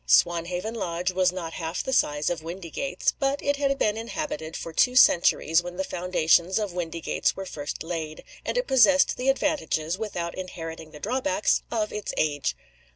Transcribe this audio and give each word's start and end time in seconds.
Swanhaven 0.07 0.73
Lodge 0.73 1.11
was 1.11 1.31
not 1.31 1.53
half 1.53 1.83
the 1.83 1.93
size 1.93 2.31
of 2.31 2.41
Windygates; 2.41 3.13
but 3.19 3.39
it 3.43 3.57
had 3.57 3.77
been 3.77 3.97
inhabited 3.97 4.57
for 4.57 4.73
two 4.73 4.95
centuries 4.95 5.61
when 5.61 5.75
the 5.77 5.83
foundations 5.83 6.57
of 6.57 6.73
Windygates 6.73 7.35
were 7.35 7.45
first 7.45 7.83
laid 7.83 8.23
and 8.43 8.57
it 8.57 8.65
possessed 8.65 9.15
the 9.15 9.29
advantages, 9.29 9.99
without 9.99 10.33
inheriting 10.33 10.89
the 10.89 10.99
drawbacks, 10.99 11.61
of 11.69 11.93
its 11.93 12.15
age. 12.17 12.55